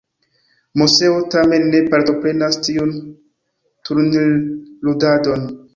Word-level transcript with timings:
Moseo 0.81 1.19
tamen 1.35 1.67
ne 1.75 1.81
partoprenas 1.91 2.59
tiun 2.69 2.97
turnirludadon. 3.89 5.49